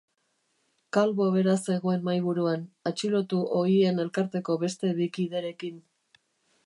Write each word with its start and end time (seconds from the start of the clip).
Calvo 0.95 1.27
bera 1.35 1.53
zegoen 1.73 2.07
mahaiburuan, 2.07 2.63
atxilotu 2.93 3.43
ohien 3.61 4.05
elkarteko 4.07 4.57
beste 4.65 4.95
bi 5.01 5.09
kiderekin. 5.19 5.79